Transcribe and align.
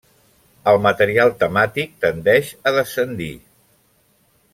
El 0.69 0.79
material 0.85 1.33
temàtic 1.43 1.93
tendeix 2.05 2.49
a 2.71 2.73
descendir. 2.79 3.33